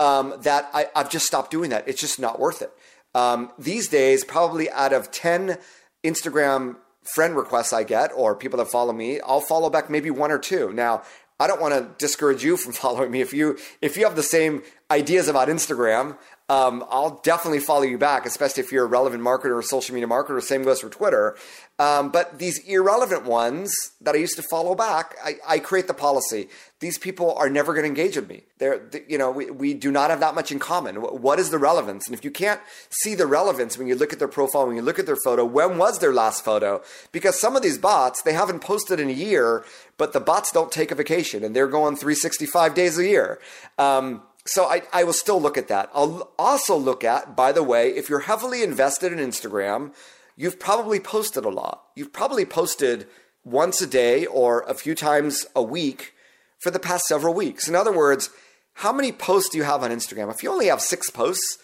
[0.00, 1.88] um, that I, have just stopped doing that.
[1.88, 2.72] It's just not worth it.
[3.14, 5.58] Um, these days, probably out of 10
[6.04, 6.76] Instagram
[7.14, 10.38] friend requests I get or people that follow me, I'll follow back maybe one or
[10.38, 10.72] two.
[10.72, 11.02] Now,
[11.40, 13.20] I don't want to discourage you from following me.
[13.20, 16.16] If you if you have the same ideas about Instagram,
[16.50, 20.08] um, I'll definitely follow you back, especially if you're a relevant marketer or social media
[20.08, 20.40] marketer.
[20.42, 21.36] Same goes for Twitter.
[21.78, 23.70] Um, but these irrelevant ones
[24.00, 26.48] that I used to follow back, I, I create the policy.
[26.80, 28.44] These people are never going to engage with me.
[28.56, 30.96] They're, they, you know, we, we do not have that much in common.
[30.96, 32.06] What is the relevance?
[32.06, 34.82] And if you can't see the relevance when you look at their profile, when you
[34.82, 36.82] look at their photo, when was their last photo?
[37.12, 39.66] Because some of these bots, they haven't posted in a year,
[39.98, 43.38] but the bots don't take a vacation and they're going 365 days a year.
[43.76, 45.90] Um, so I, I will still look at that.
[45.92, 49.92] I'll also look at, by the way, if you're heavily invested in Instagram,
[50.36, 51.84] you've probably posted a lot.
[51.94, 53.06] You've probably posted
[53.44, 56.14] once a day or a few times a week
[56.58, 57.68] for the past several weeks.
[57.68, 58.30] In other words,
[58.74, 60.32] how many posts do you have on Instagram?
[60.32, 61.58] If you only have six posts,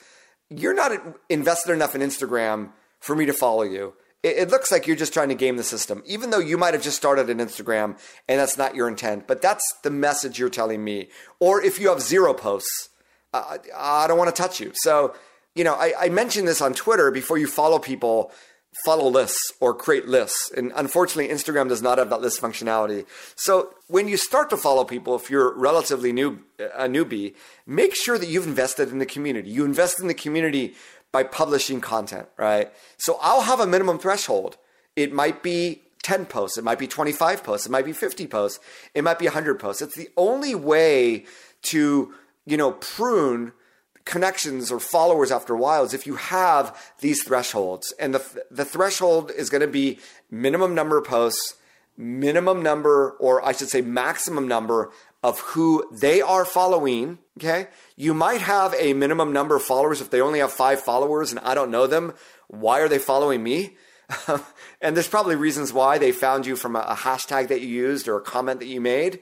[0.51, 0.93] you're not
[1.31, 2.71] invested enough in Instagram
[3.01, 3.95] for me to follow you.
[4.25, 6.75] It, it looks like you're just trying to game the system, even though you might
[6.75, 7.97] have just started an Instagram
[8.27, 9.29] and that's not your intent.
[9.29, 11.09] But that's the message you're telling me.
[11.39, 12.89] Or if you have zero posts,
[13.33, 14.73] uh, I don't want to touch you.
[14.75, 15.15] So,
[15.55, 18.33] you know, I, I mentioned this on Twitter before you follow people
[18.85, 20.51] follow lists or create lists.
[20.57, 23.07] And unfortunately, Instagram does not have that list functionality.
[23.37, 27.35] So when you start to follow people, if you're relatively new, a newbie,
[27.67, 29.51] make sure that you've invested in the community.
[29.51, 30.75] You invest in the community
[31.15, 32.73] by publishing content, right?
[32.97, 34.57] So I'll have a minimum threshold.
[34.97, 38.59] It might be 10 posts, it might be 25 posts, it might be 50 posts,
[38.95, 39.81] it might be 100 posts.
[39.81, 41.25] It's the only way
[41.63, 42.13] to,
[42.45, 43.53] you know, prune
[44.05, 47.95] connections or followers after a while is if you have these thresholds.
[48.01, 50.01] And the, the threshold is going to be
[50.33, 51.55] minimum number of posts,
[51.97, 54.91] minimum number, or I should say maximum number
[55.25, 57.19] of who they are following.
[57.39, 57.69] Okay.
[57.97, 61.41] You might have a minimum number of followers if they only have five followers and
[61.41, 62.13] I don't know them.
[62.49, 63.77] Why are they following me?
[64.83, 68.19] and there's probably reasons why they found you from a, hashtag that you used or
[68.19, 69.21] a comment that you made.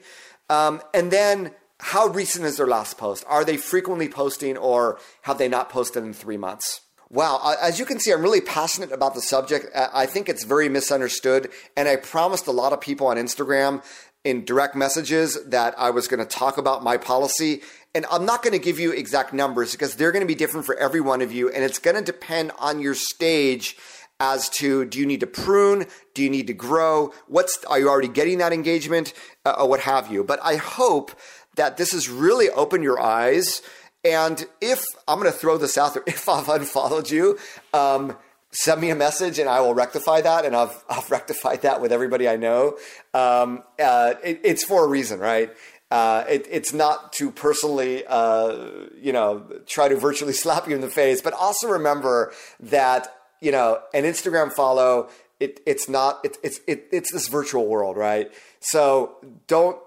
[0.49, 3.23] Um, and then how recent is their last post?
[3.25, 6.81] Are they frequently posting or have they not posted in three months?
[7.09, 9.67] Wow, as you can see, I'm really passionate about the subject.
[9.75, 11.51] I think it's very misunderstood.
[11.77, 13.83] And I promised a lot of people on Instagram
[14.23, 17.61] in direct messages that I was going to talk about my policy.
[17.93, 20.65] And I'm not going to give you exact numbers because they're going to be different
[20.65, 21.49] for every one of you.
[21.49, 23.77] And it's going to depend on your stage
[24.19, 25.85] as to do you need to prune?
[26.13, 27.13] Do you need to grow?
[27.27, 29.13] What's, are you already getting that engagement?
[29.45, 30.23] Uh, or what have you.
[30.23, 31.11] But I hope
[31.55, 33.61] that this has really opened your eyes.
[34.05, 37.37] And if I'm going to throw this out there, if I've unfollowed you,
[37.73, 38.15] um,
[38.53, 40.45] send me a message and I will rectify that.
[40.45, 42.77] And I've, I've rectified that with everybody I know.
[43.13, 45.51] Um, uh, it, it's for a reason, right?
[45.91, 50.81] Uh, it, it's not to personally, uh, you know, try to virtually slap you in
[50.81, 56.37] the face, but also remember that, you know, an Instagram follow, it, it's not, it,
[56.41, 58.31] it's, it, it's this virtual world, right?
[58.59, 59.77] So don't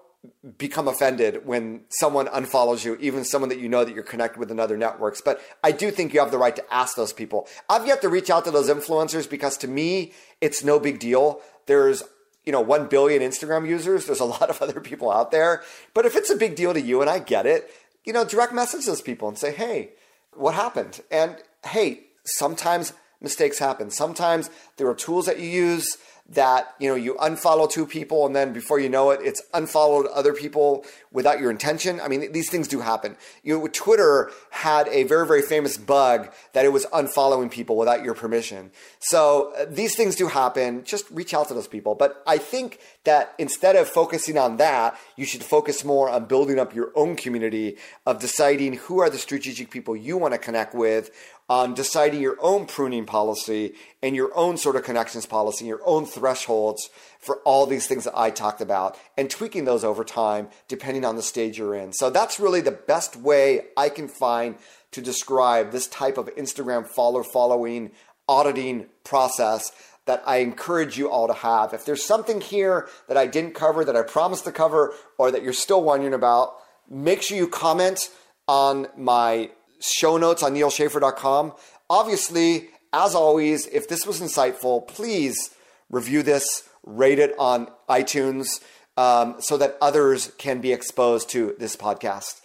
[0.59, 4.51] become offended when someone unfollows you, even someone that you know that you're connected with
[4.51, 5.20] in other networks.
[5.20, 7.49] But I do think you have the right to ask those people.
[7.68, 11.41] I've yet to reach out to those influencers because to me, it's no big deal.
[11.66, 12.03] There's
[12.45, 14.07] you know 1 billion Instagram users.
[14.07, 15.62] There's a lot of other people out there.
[15.95, 17.70] But if it's a big deal to you and I get it,
[18.05, 19.91] you know, direct message those people and say, "Hey,
[20.33, 23.91] what happened?" And hey, sometimes mistakes happen.
[23.91, 25.97] Sometimes there are tools that you use
[26.29, 30.07] that you know you unfollow two people and then before you know it it's unfollowed
[30.07, 32.01] other people without your intention.
[32.01, 33.16] I mean these things do happen.
[33.45, 38.03] You know twitter had a very very famous bug that it was unfollowing people without
[38.03, 38.72] your permission.
[38.99, 40.85] So uh, these things do happen.
[40.85, 41.95] Just reach out to those people.
[41.95, 46.59] But i think that instead of focusing on that you should focus more on building
[46.59, 50.74] up your own community of deciding who are the strategic people you want to connect
[50.74, 51.11] with
[51.49, 56.05] on deciding your own pruning policy and your own sort of connections policy, your own
[56.05, 56.88] thresholds
[57.20, 61.16] for all these things that I talked about, and tweaking those over time depending on
[61.16, 61.92] the stage you're in.
[61.92, 64.57] So that's really the best way I can find
[64.92, 67.92] to describe this type of Instagram follow following
[68.28, 69.70] auditing process
[70.07, 71.74] that I encourage you all to have.
[71.74, 75.42] If there's something here that I didn't cover that I promised to cover or that
[75.42, 76.55] you're still wondering about,
[76.88, 78.09] make sure you comment
[78.49, 79.51] on my
[79.81, 81.53] show notes on nealschaffer.com.
[81.89, 85.51] Obviously, as always, if this was insightful, please
[85.91, 88.62] review this, rate it on iTunes
[88.97, 92.41] um, so that others can be exposed to this podcast.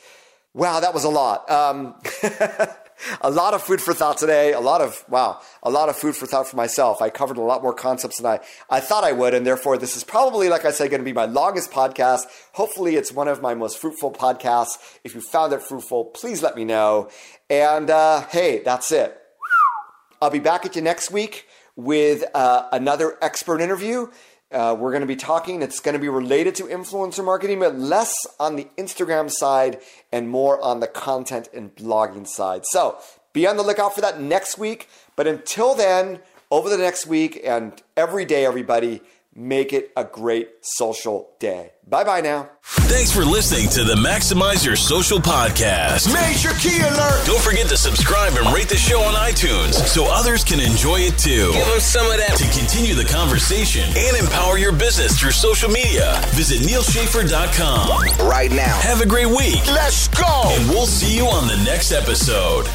[0.54, 1.50] Wow, that was a lot.
[1.50, 1.96] Um,
[3.22, 4.54] a lot of food for thought today.
[4.54, 7.02] A lot of, wow, a lot of food for thought for myself.
[7.02, 8.40] I covered a lot more concepts than I,
[8.70, 9.34] I thought I would.
[9.34, 12.24] And therefore, this is probably, like I said, going to be my longest podcast.
[12.54, 14.78] Hopefully, it's one of my most fruitful podcasts.
[15.04, 17.10] If you found it fruitful, please let me know.
[17.50, 19.18] And uh, hey, that's it.
[20.22, 24.08] I'll be back at you next week with uh, another expert interview.
[24.52, 27.78] Uh, we're going to be talking, it's going to be related to influencer marketing, but
[27.78, 29.80] less on the Instagram side
[30.12, 32.66] and more on the content and blogging side.
[32.66, 32.98] So
[33.34, 34.90] be on the lookout for that next week.
[35.16, 39.02] But until then, over the next week and every day, everybody,
[39.34, 41.72] Make it a great social day.
[41.88, 42.50] Bye bye now.
[42.64, 46.12] Thanks for listening to the Maximize Your Social podcast.
[46.14, 47.26] Major key alert.
[47.26, 51.18] Don't forget to subscribe and rate the show on iTunes so others can enjoy it
[51.18, 51.54] too.
[51.54, 52.36] Give them some of that.
[52.38, 58.78] To continue the conversation and empower your business through social media, visit nealschaffer.com right now.
[58.82, 59.66] Have a great week.
[59.68, 60.44] Let's go.
[60.52, 62.68] And we'll see you on the next episode.